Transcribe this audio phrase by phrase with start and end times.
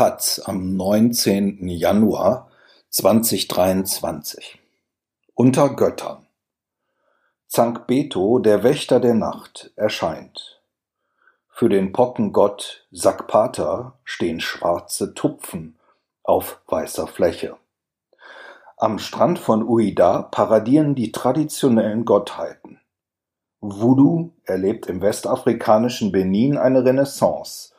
[0.00, 1.68] taz am 19.
[1.68, 2.48] Januar
[2.88, 4.58] 2023
[5.34, 6.24] Unter Göttern
[7.46, 10.62] Zank Beto, der Wächter der Nacht, erscheint.
[11.50, 15.78] Für den Pockengott Sakpata stehen schwarze Tupfen
[16.22, 17.58] auf weißer Fläche.
[18.78, 22.80] Am Strand von Uida paradieren die traditionellen Gottheiten.
[23.60, 27.74] Voodoo erlebt im westafrikanischen Benin eine Renaissance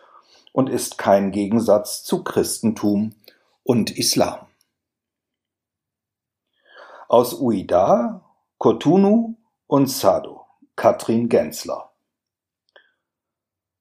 [0.51, 3.15] und ist kein Gegensatz zu Christentum
[3.63, 4.47] und Islam.
[7.07, 8.23] Aus Uida,
[8.57, 9.35] Cotonou
[9.67, 11.91] und Sado, Katrin Gensler.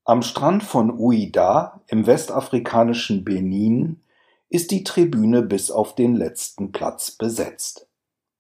[0.05, 4.03] Am Strand von Uida im westafrikanischen Benin
[4.49, 7.87] ist die Tribüne bis auf den letzten Platz besetzt.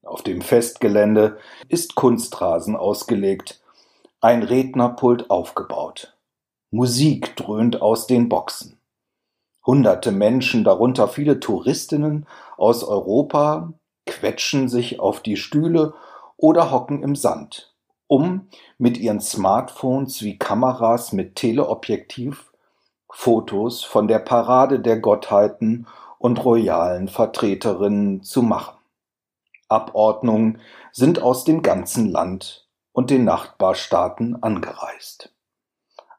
[0.03, 3.63] Auf dem Festgelände ist Kunstrasen ausgelegt,
[4.21, 6.17] ein Rednerpult aufgebaut.
[6.73, 8.79] Musik dröhnt aus den Boxen.
[9.67, 13.73] Hunderte Menschen, darunter viele Touristinnen aus Europa,
[14.07, 15.95] quetschen sich auf die Stühle
[16.37, 17.75] oder hocken im Sand,
[18.07, 22.53] um mit ihren Smartphones wie Kameras mit Teleobjektiv
[23.13, 28.79] Fotos von der Parade der Gottheiten und royalen Vertreterinnen zu machen.
[29.69, 30.61] Abordnungen
[30.93, 35.35] sind aus dem ganzen Land und den Nachbarstaaten angereist.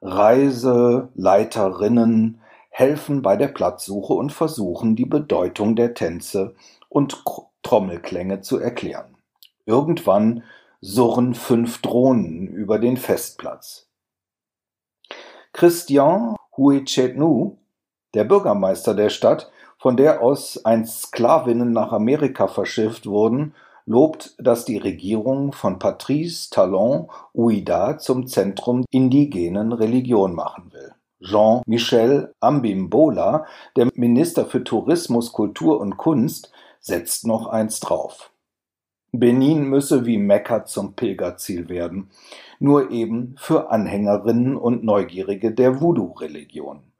[0.01, 6.55] Reiseleiterinnen helfen bei der Platzsuche und versuchen, die Bedeutung der Tänze
[6.89, 7.23] und
[7.61, 9.15] Trommelklänge zu erklären.
[9.65, 10.43] Irgendwann
[10.79, 13.87] surren fünf Drohnen über den Festplatz.
[15.53, 17.57] Christian Huichetnu,
[18.13, 23.53] der Bürgermeister der Stadt, von der aus einst Sklavinnen nach Amerika verschifft wurden,
[23.85, 30.93] lobt, dass die Regierung von Patrice Talon Ouida zum Zentrum indigenen Religion machen will.
[31.21, 38.31] Jean-Michel Ambimbola, der Minister für Tourismus, Kultur und Kunst, setzt noch eins drauf.
[39.11, 42.09] Benin müsse wie Mekka zum Pilgerziel werden,
[42.59, 46.90] nur eben für Anhängerinnen und Neugierige der Voodoo-Religion.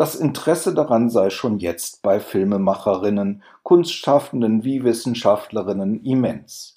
[0.00, 6.76] Das Interesse daran sei schon jetzt bei Filmemacherinnen, Kunstschaffenden wie Wissenschaftlerinnen immens.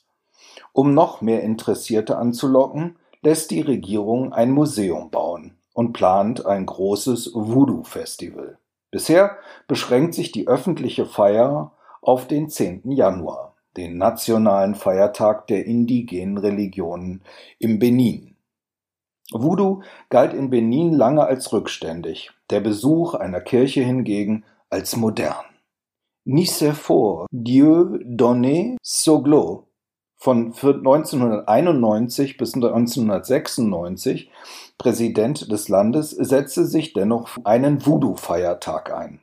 [0.74, 7.32] Um noch mehr Interessierte anzulocken, lässt die Regierung ein Museum bauen und plant ein großes
[7.34, 8.58] Voodoo-Festival.
[8.92, 9.38] Bisher
[9.70, 12.92] beschränkt sich die öffentliche Feier auf den 10.
[12.92, 17.22] Januar, den nationalen Feiertag der indigenen Religionen
[17.58, 18.33] im Benin.
[19.32, 25.46] Voodoo galt in Benin lange als rückständig, der Besuch einer Kirche hingegen als modern.
[26.26, 29.68] Nicéphore Dieu Donné Soglo
[30.16, 34.32] von 1991 bis 1996
[34.78, 39.20] Präsident des Landes setzte sich dennoch einen Voodoo-Feiertag ein.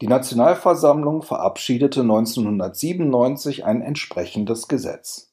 [0.00, 5.32] Die Nationalversammlung verabschiedete 1997 ein entsprechendes Gesetz.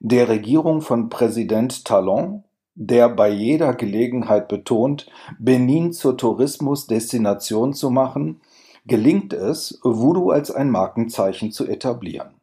[0.00, 5.06] Der Regierung von Präsident Talon der bei jeder Gelegenheit betont,
[5.38, 8.40] Benin zur Tourismusdestination zu machen,
[8.86, 12.34] gelingt es, Voodoo als ein Markenzeichen zu etablieren.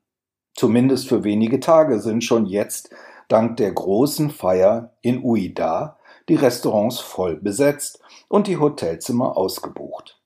[0.55, 2.89] Zumindest für wenige Tage sind schon jetzt
[3.27, 5.97] dank der großen Feier in Uida
[6.29, 10.21] die Restaurants voll besetzt und die Hotelzimmer ausgebucht.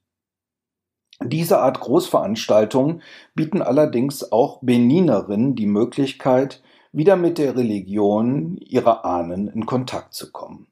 [1.23, 3.01] Diese Art Großveranstaltungen
[3.33, 6.61] bieten allerdings auch Beninerinnen die Möglichkeit,
[6.95, 10.67] wieder mit der Religion ihrer Ahnen in Kontakt zu kommen.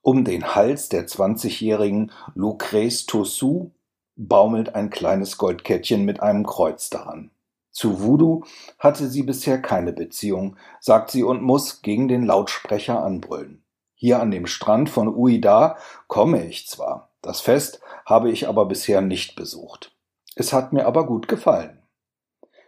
[0.00, 3.72] Um den Hals der 20-jährigen Lucrèce Tossou
[4.16, 7.30] baumelt ein kleines Goldkettchen mit einem Kreuz daran.
[7.70, 8.44] Zu Voodoo
[8.78, 13.62] hatte sie bisher keine Beziehung, sagt sie und muss gegen den Lautsprecher anbrüllen.
[13.94, 15.76] Hier an dem Strand von Uida
[16.06, 19.94] komme ich zwar, das Fest habe ich aber bisher nicht besucht.
[20.36, 21.82] Es hat mir aber gut gefallen.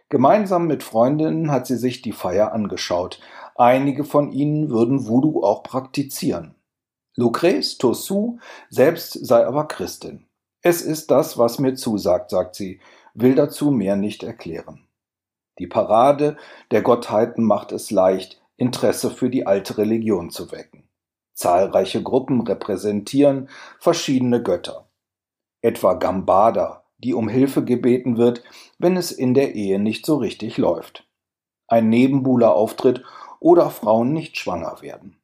[0.09, 3.19] Gemeinsam mit Freundinnen hat sie sich die Feier angeschaut.
[3.55, 6.55] Einige von ihnen würden Voodoo auch praktizieren.
[7.15, 8.39] Lucrèce Tossou
[8.69, 10.25] selbst sei aber Christin.
[10.61, 12.79] Es ist das, was mir zusagt, sagt sie,
[13.13, 14.87] will dazu mehr nicht erklären.
[15.59, 16.37] Die Parade
[16.71, 20.89] der Gottheiten macht es leicht, Interesse für die alte Religion zu wecken.
[21.33, 24.89] Zahlreiche Gruppen repräsentieren verschiedene Götter.
[25.61, 28.43] Etwa Gambada, die um Hilfe gebeten wird,
[28.77, 31.07] wenn es in der Ehe nicht so richtig läuft.
[31.67, 33.03] Ein Nebenbuhler auftritt
[33.39, 35.17] oder Frauen nicht schwanger werden.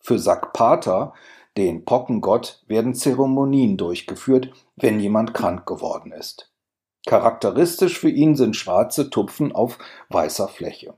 [0.00, 1.14] Für Sakpata,
[1.56, 6.52] den Pockengott, werden Zeremonien durchgeführt, wenn jemand krank geworden ist.
[7.06, 9.78] Charakteristisch für ihn sind schwarze Tupfen auf
[10.08, 10.94] weißer Fläche.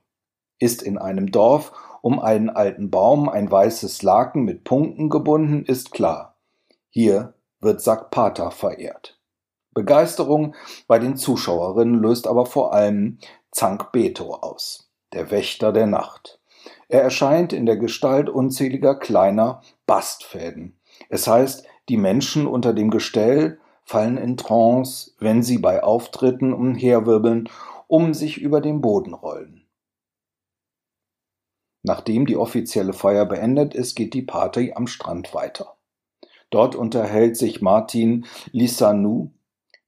[0.58, 1.72] Ist in einem Dorf
[2.02, 6.38] um einen alten Baum ein weißes Laken mit Punkten gebunden, ist klar.
[6.88, 9.17] Hier wird Sakpata verehrt.
[9.78, 10.56] Begeisterung
[10.88, 13.18] bei den Zuschauerinnen löst aber vor allem
[13.52, 16.40] Zank Beto aus, der Wächter der Nacht.
[16.88, 20.80] Er erscheint in der Gestalt unzähliger kleiner Bastfäden.
[21.10, 27.48] Es heißt, die Menschen unter dem Gestell fallen in Trance, wenn sie bei Auftritten umherwirbeln,
[27.86, 29.64] um sich über den Boden rollen.
[31.84, 35.76] Nachdem die offizielle Feier beendet ist, geht die Party am Strand weiter.
[36.50, 39.30] Dort unterhält sich Martin Lissanou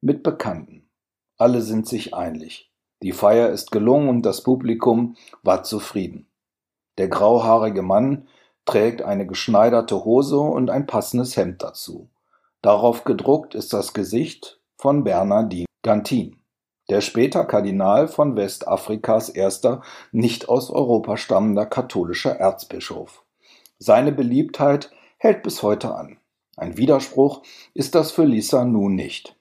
[0.00, 0.88] mit Bekannten.
[1.37, 2.70] Alle sind sich einig.
[3.02, 6.26] Die Feier ist gelungen und das Publikum war zufrieden.
[6.99, 8.29] Der grauhaarige Mann
[8.67, 12.11] trägt eine geschneiderte Hose und ein passendes Hemd dazu.
[12.62, 16.43] Darauf gedruckt ist das Gesicht von Bernardin Gantin,
[16.91, 19.82] der später Kardinal von Westafrikas erster
[20.12, 23.25] nicht aus Europa stammender katholischer Erzbischof.
[23.79, 26.19] Seine Beliebtheit hält bis heute an.
[26.56, 27.43] Ein Widerspruch
[27.73, 29.39] ist das für Lisa nun nicht.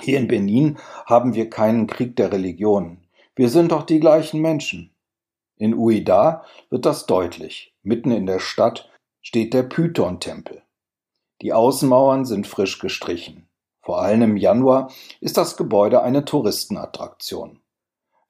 [0.00, 3.06] Hier in Benin haben wir keinen Krieg der Religionen.
[3.34, 4.90] Wir sind doch die gleichen Menschen.
[5.56, 7.74] In Uida wird das deutlich.
[7.82, 8.88] Mitten in der Stadt
[9.20, 10.62] steht der Python-Tempel.
[11.42, 13.48] Die Außenmauern sind frisch gestrichen.
[13.80, 14.90] Vor allem im Januar
[15.20, 17.60] ist das Gebäude eine Touristenattraktion.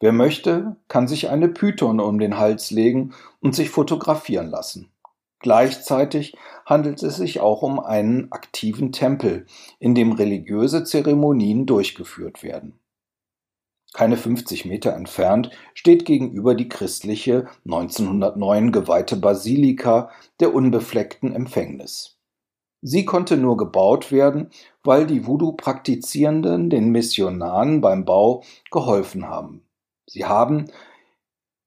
[0.01, 4.93] Wer möchte, kann sich eine Python um den Hals legen und sich fotografieren lassen.
[5.41, 6.37] Gleichzeitig
[6.67, 9.47] handelt es sich auch um einen aktiven Tempel,
[9.79, 12.81] in dem religiöse Zeremonien durchgeführt werden.
[13.95, 22.19] Keine 50 Meter entfernt steht gegenüber die christliche 1909 geweihte Basilika der unbefleckten Empfängnis.
[22.81, 24.51] Sie konnte nur gebaut werden,
[24.85, 29.67] weil die Voodoo-Praktizierenden den Missionaren beim Bau geholfen haben.
[30.07, 30.67] Sie haben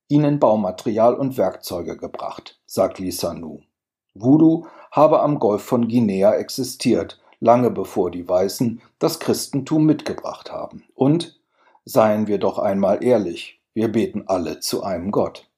[0.08, 3.60] ihnen Baumaterial und Werkzeuge gebracht, sagt Lisa Nu.
[4.14, 10.84] Voodoo habe am Golf von Guinea existiert, lange bevor die Weißen das Christentum mitgebracht haben.
[10.96, 11.42] Und
[11.86, 15.50] Seien wir doch einmal ehrlich, wir beten alle zu einem Gott.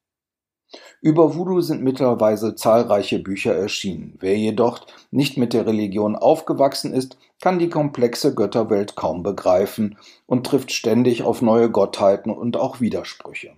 [1.02, 4.18] Über Voodoo sind mittlerweile zahlreiche Bücher erschienen.
[4.20, 10.48] Wer jedoch nicht mit der Religion aufgewachsen ist, kann die komplexe Götterwelt kaum begreifen und
[10.48, 13.52] trifft ständig auf neue Gottheiten und auch Widersprüche.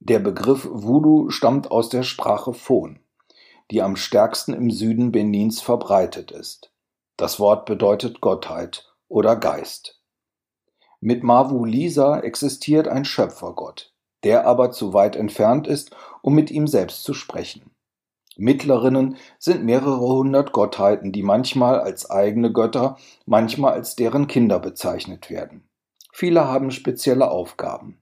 [0.00, 3.00] Der Begriff Voodoo stammt aus der Sprache Fon,
[3.70, 6.72] die am stärksten im Süden Benins verbreitet ist.
[7.16, 10.00] Das Wort bedeutet Gottheit oder Geist.
[11.00, 13.92] Mit Mavu Lisa existiert ein Schöpfergott,
[14.22, 15.90] der aber zu weit entfernt ist,
[16.22, 17.70] um mit ihm selbst zu sprechen.
[18.36, 22.96] Mittlerinnen sind mehrere hundert Gottheiten, die manchmal als eigene Götter,
[23.26, 25.68] manchmal als deren Kinder bezeichnet werden.
[26.12, 28.00] Viele haben spezielle Aufgaben.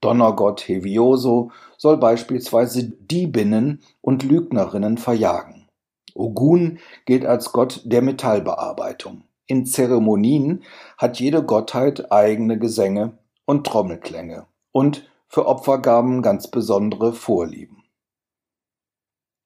[0.00, 5.68] Donnergott Hevioso soll beispielsweise Diebinnen und Lügnerinnen verjagen.
[6.14, 9.24] Ogun gilt als Gott der Metallbearbeitung.
[9.46, 10.64] In Zeremonien
[10.98, 17.84] hat jede Gottheit eigene Gesänge und Trommelklänge und für Opfergaben ganz besondere Vorlieben.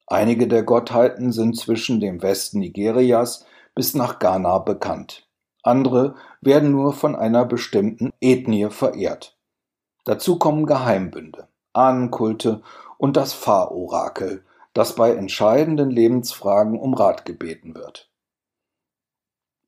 [0.07, 5.29] Einige der Gottheiten sind zwischen dem Westen Nigerias bis nach Ghana bekannt.
[5.63, 9.39] Andere werden nur von einer bestimmten Ethnie verehrt.
[10.11, 12.63] Dazu kommen Geheimbünde, Ahnenkulte
[12.99, 18.11] und das Pfarrorakel, das bei entscheidenden Lebensfragen um Rat gebeten wird.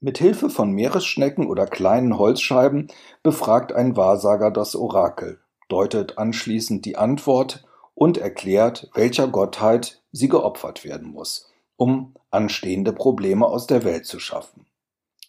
[0.00, 2.88] Mit Hilfe von Meeresschnecken oder kleinen Holzscheiben
[3.22, 10.82] befragt ein Wahrsager das Orakel, deutet anschließend die Antwort und erklärt, welcher Gottheit sie geopfert
[10.82, 14.66] werden muss, um anstehende Probleme aus der Welt zu schaffen.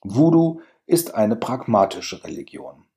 [0.01, 2.87] Voodoo ist eine pragmatische Religion.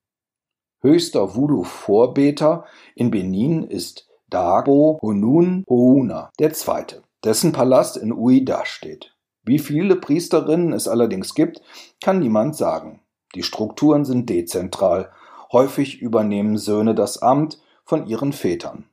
[0.86, 2.64] Höchster Voodoo-Vorbeter
[2.94, 9.12] in Benin ist Dabo Honun Houna II., dessen Palast in Uida steht.
[9.42, 11.60] Wie viele Priesterinnen es allerdings gibt,
[12.00, 13.00] kann niemand sagen.
[13.34, 15.10] Die Strukturen sind dezentral.
[15.50, 18.84] Häufig übernehmen Söhne das Amt von ihren Vätern.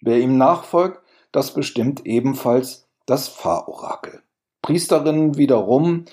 [0.00, 4.22] Wer ihm nachfolgt, das bestimmt ebenfalls das Pfarrorakel.
[4.62, 6.06] Priesterinnen wiederum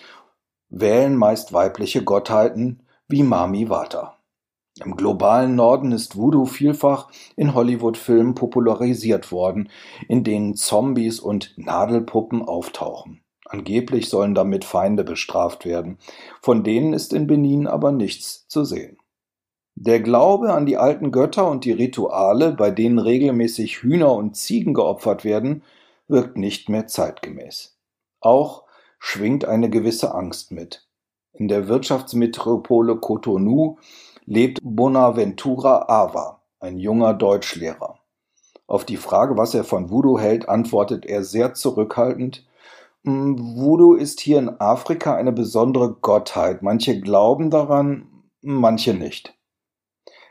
[0.67, 4.17] wählen meist weibliche Gottheiten wie Mami Vata.
[4.79, 9.69] Im globalen Norden ist Voodoo vielfach in Hollywood-Filmen popularisiert worden,
[10.07, 13.21] in denen Zombies und Nadelpuppen auftauchen.
[13.45, 15.97] Angeblich sollen damit Feinde bestraft werden,
[16.41, 18.97] von denen ist in Benin aber nichts zu sehen.
[19.75, 24.73] Der Glaube an die alten Götter und die Rituale, bei denen regelmäßig Hühner und Ziegen
[24.73, 25.63] geopfert werden,
[26.07, 27.77] wirkt nicht mehr zeitgemäß.
[28.21, 28.63] Auch
[28.99, 30.87] schwingt eine gewisse Angst mit.
[31.33, 33.77] In der Wirtschaftsmetropole Cotonou
[34.25, 37.99] lebt Bonaventura Ava, ein junger Deutschlehrer.
[38.67, 42.45] Auf die Frage, was er von Voodoo hält, antwortet er sehr zurückhaltend
[43.03, 46.61] Hm, Voodoo ist hier in Afrika eine besondere Gottheit.
[46.61, 48.07] Manche glauben daran,
[48.41, 49.33] manche nicht.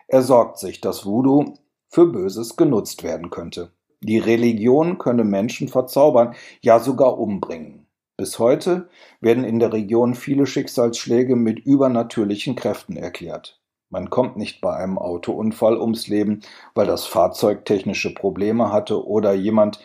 [0.07, 1.55] Er sorgt sich, dass Voodoo
[1.89, 3.73] für Böses genutzt werden könnte.
[4.03, 7.87] Die Religion könne Menschen verzaubern, ja sogar umbringen.
[8.17, 8.89] Bis heute
[9.21, 13.60] werden in der Region viele Schicksalsschläge mit übernatürlichen Kräften erklärt.
[13.91, 16.43] Man kommt nicht bei einem Autounfall ums Leben,
[16.75, 19.81] weil das Fahrzeug technische Probleme hatte oder jemand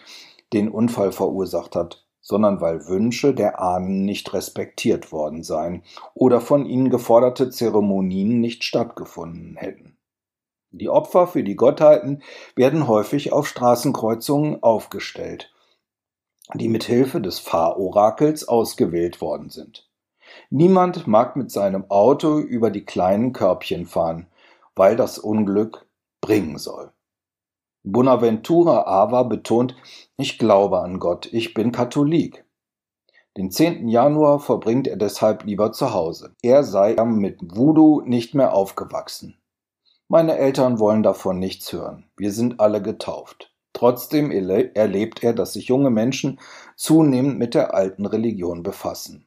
[0.53, 5.83] den Unfall verursacht hat, sondern weil Wünsche der Ahnen nicht respektiert worden seien
[6.13, 9.97] oder von ihnen geforderte Zeremonien nicht stattgefunden hätten.
[10.69, 12.21] Die Opfer für die Gottheiten
[12.55, 15.51] werden häufig auf Straßenkreuzungen aufgestellt,
[16.53, 19.89] die mit Hilfe des Fahrorakels ausgewählt worden sind.
[20.49, 24.27] Niemand mag mit seinem Auto über die kleinen Körbchen fahren,
[24.75, 25.85] weil das Unglück
[26.21, 26.91] bringen soll.
[27.83, 29.75] Bonaventura Ava betont,
[30.17, 32.45] ich glaube an Gott, ich bin Katholik.
[33.37, 33.89] Den 10.
[33.89, 36.33] Januar verbringt er deshalb lieber zu Hause.
[36.41, 39.37] Er sei mit Voodoo nicht mehr aufgewachsen.
[40.07, 42.05] Meine Eltern wollen davon nichts hören.
[42.15, 43.51] Wir sind alle getauft.
[43.73, 46.39] Trotzdem erlebt er, dass sich junge Menschen
[46.77, 49.24] zunehmend mit der alten Religion befassen.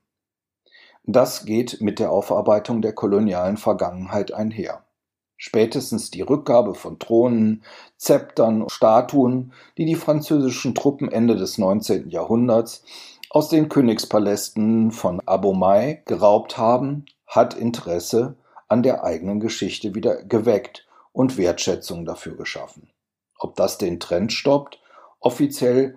[1.10, 4.84] Das geht mit der Aufarbeitung der kolonialen Vergangenheit einher.
[5.38, 7.64] Spätestens die Rückgabe von Thronen,
[7.96, 12.10] Zeptern, Statuen, die die französischen Truppen Ende des 19.
[12.10, 12.84] Jahrhunderts
[13.30, 18.36] aus den Königspalästen von Abomey geraubt haben, hat Interesse
[18.68, 22.90] an der eigenen Geschichte wieder geweckt und Wertschätzung dafür geschaffen.
[23.38, 24.78] Ob das den Trend stoppt?
[25.20, 25.96] Offiziell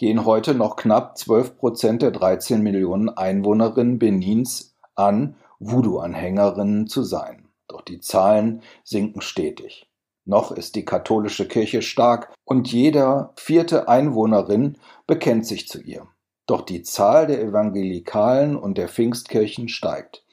[0.00, 7.50] gehen heute noch knapp 12 Prozent der 13 Millionen Einwohnerinnen Benins an, Voodoo-Anhängerinnen zu sein.
[7.68, 9.90] Doch die Zahlen sinken stetig.
[10.24, 16.06] Noch ist die katholische Kirche stark und jeder vierte Einwohnerin bekennt sich zu ihr.
[16.46, 20.24] Doch die Zahl der Evangelikalen und der Pfingstkirchen steigt.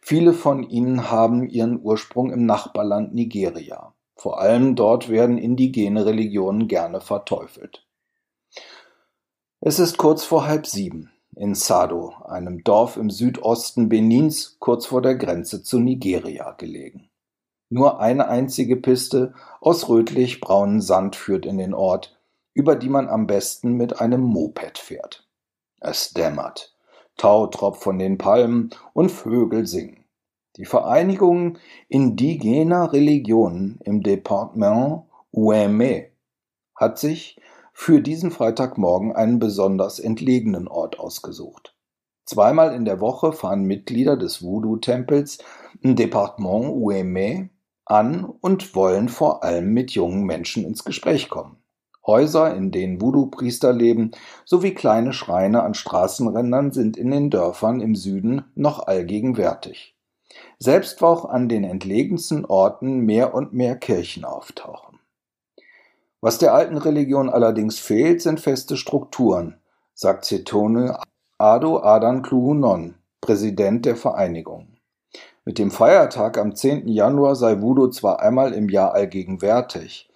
[0.00, 3.92] Viele von ihnen haben ihren Ursprung im Nachbarland Nigeria.
[4.16, 7.86] Vor allem dort werden indigene Religionen gerne verteufelt.
[9.62, 15.02] Es ist kurz vor halb sieben in Sado, einem Dorf im Südosten Benins, kurz vor
[15.02, 17.10] der Grenze zu Nigeria gelegen.
[17.68, 22.18] Nur eine einzige Piste aus rötlich-braunem Sand führt in den Ort,
[22.54, 25.28] über die man am besten mit einem Moped fährt.
[25.78, 26.74] Es dämmert,
[27.18, 30.06] Tau tropft von den Palmen und Vögel singen.
[30.56, 36.12] Die Vereinigung indigener Religionen im Departement Ouémé
[36.74, 37.38] hat sich
[37.80, 41.74] für diesen Freitagmorgen einen besonders entlegenen Ort ausgesucht.
[42.26, 45.38] Zweimal in der Woche fahren Mitglieder des Voodoo-Tempels
[45.82, 47.48] Departement Ouémé
[47.86, 51.56] an und wollen vor allem mit jungen Menschen ins Gespräch kommen.
[52.06, 54.10] Häuser, in denen Voodoo-Priester leben,
[54.44, 59.96] sowie kleine Schreine an Straßenrändern sind in den Dörfern im Süden noch allgegenwärtig.
[60.58, 64.89] Selbst auch an den entlegensten Orten mehr und mehr Kirchen auftauchen.
[66.22, 69.58] Was der alten Religion allerdings fehlt, sind feste Strukturen,
[69.94, 70.98] sagt Cetone
[71.38, 74.68] Ado Adan Kluhunon, Präsident der Vereinigung.
[75.46, 76.88] Mit dem Feiertag am 10.
[76.88, 80.10] Januar sei Voodoo zwar einmal im Jahr allgegenwärtig,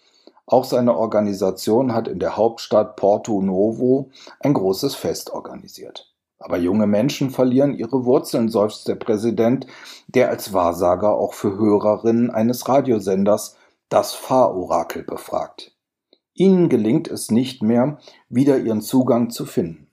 [0.46, 6.12] auch seine Organisation hat in der Hauptstadt Porto Novo ein großes Fest organisiert.
[6.38, 9.66] Aber junge Menschen verlieren ihre Wurzeln, seufzt der Präsident,
[10.08, 13.56] der als Wahrsager auch für Hörerinnen eines Radiosenders
[13.88, 15.73] das Fahrorakel befragt.
[16.34, 17.98] Ihnen gelingt es nicht mehr,
[18.28, 19.86] wieder ihren Zugang zu finden.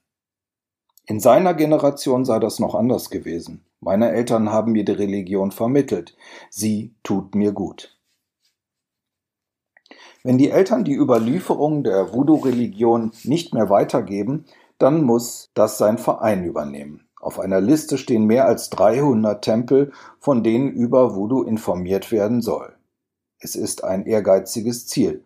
[1.06, 3.64] In seiner Generation sei das noch anders gewesen.
[3.80, 6.16] Meine Eltern haben mir die Religion vermittelt.
[6.50, 7.98] Sie tut mir gut.
[10.24, 14.46] Wenn die Eltern die Überlieferung der Voodoo-Religion nicht mehr weitergeben,
[14.78, 17.08] dann muss das sein Verein übernehmen.
[17.20, 22.76] Auf einer Liste stehen mehr als 300 Tempel, von denen über Voodoo informiert werden soll.
[23.40, 25.24] Es ist ein ehrgeiziges Ziel.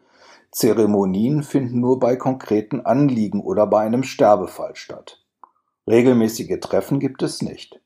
[0.56, 5.22] Zeremonien finden nur bei konkreten Anliegen oder bei einem Sterbefall statt.
[5.86, 7.82] Regelmäßige Treffen gibt es nicht,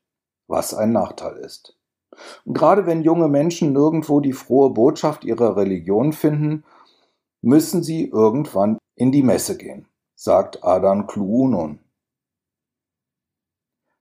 [0.48, 1.76] was ein Nachteil ist.
[2.46, 6.64] Und gerade wenn junge Menschen nirgendwo die frohe Botschaft ihrer Religion finden,
[7.42, 11.80] müssen sie irgendwann in die Messe gehen, sagt Adan Kluunon.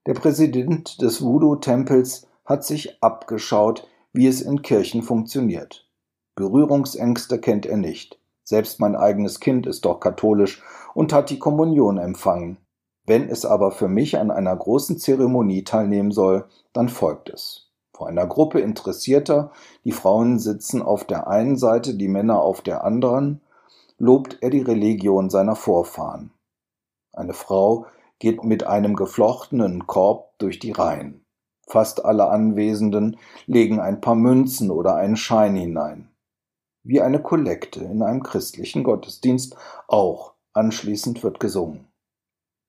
[0.07, 5.89] Der Präsident des Voodoo-Tempels hat sich abgeschaut, wie es in Kirchen funktioniert.
[6.35, 8.18] Berührungsängste kennt er nicht.
[8.49, 10.63] Selbst mein eigenes Kind ist doch katholisch
[10.95, 12.57] und hat die Kommunion empfangen.
[13.05, 17.69] Wenn es aber für mich an einer großen Zeremonie teilnehmen soll, dann folgt es.
[17.95, 19.53] Vor einer Gruppe Interessierter,
[19.85, 23.43] die Frauen sitzen auf der einen Seite, die Männer auf der anderen,
[23.99, 26.31] lobt er die Religion seiner Vorfahren.
[27.13, 27.85] Eine Frau,
[28.19, 31.23] geht mit einem geflochtenen Korb durch die Reihen.
[31.67, 36.08] Fast alle Anwesenden legen ein paar Münzen oder einen Schein hinein.
[36.89, 39.55] Wie eine Kollekte in einem christlichen Gottesdienst
[39.89, 40.33] auch.
[40.55, 41.87] Anschließend wird gesungen.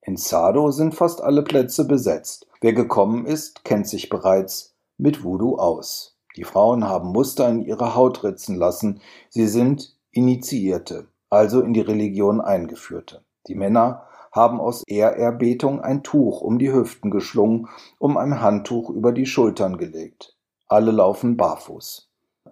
[0.01, 2.45] In Sado sind fast alle Plätze besetzt.
[2.59, 6.17] Wer gekommen ist, kennt sich bereits mit Voodoo aus.
[6.35, 8.99] Die Frauen haben Muster in ihre Haut ritzen lassen.
[9.29, 13.23] Sie sind Initiierte, also in die Religion eingeführte.
[13.47, 19.13] Die Männer haben aus Ehrerbietung ein Tuch um die Hüften geschlungen, um ein Handtuch über
[19.13, 20.35] die Schultern gelegt.
[20.67, 22.08] Alle laufen barfuß.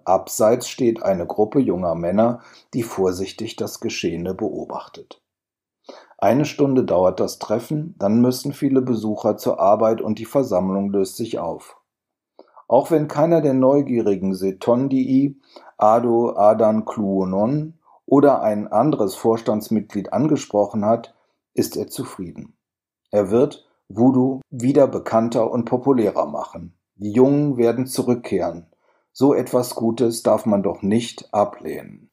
[0.08, 2.40] Abseits steht eine Gruppe junger Männer,
[2.74, 5.22] die vorsichtig das Geschehene beobachtet.
[6.16, 11.16] Eine Stunde dauert das Treffen, dann müssen viele Besucher zur Arbeit und die Versammlung löst
[11.16, 11.76] sich auf.
[12.66, 15.40] Auch wenn keiner der neugierigen Setondii,
[15.76, 21.14] Ado Adan Kluonon oder ein anderes Vorstandsmitglied angesprochen hat,
[21.54, 22.56] ist er zufrieden.
[23.10, 26.74] Er wird Voodoo wieder bekannter und populärer machen.
[26.96, 28.66] Die Jungen werden zurückkehren.
[29.20, 32.07] So etwas Gutes darf man doch nicht ablehnen.